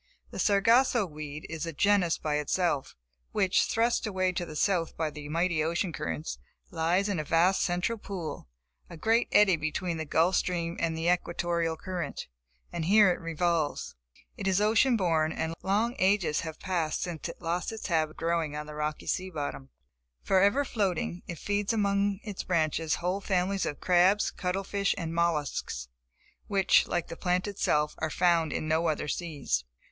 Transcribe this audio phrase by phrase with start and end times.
[0.31, 2.95] The Sargasso weed is a genus by itself,
[3.33, 6.39] which, thrust away to the south by the mighty ocean currents,
[6.71, 8.47] lies in a vast central pool,
[8.89, 12.25] a great eddy between the Gulf Stream and the Equatorial current;
[12.73, 13.93] and here it revolves.
[14.37, 18.17] It is ocean born, and long ages have passed since it lost its habit of
[18.17, 19.69] growing on the rocky sea bottom.
[20.23, 25.89] Forever floating it feeds among its branches whole families of crabs, cuttle fish and mollusks,
[26.47, 29.63] which like the plant itself, are found in no other seas.